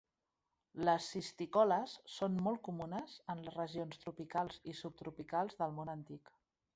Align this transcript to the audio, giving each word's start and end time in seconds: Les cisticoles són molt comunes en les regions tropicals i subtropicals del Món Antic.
Les 0.87 1.09
cisticoles 1.15 1.91
són 2.13 2.39
molt 2.47 2.63
comunes 2.69 3.13
en 3.33 3.43
les 3.49 3.57
regions 3.59 4.01
tropicals 4.05 4.57
i 4.73 4.75
subtropicals 4.81 5.61
del 5.61 5.77
Món 5.81 5.93
Antic. 5.95 6.33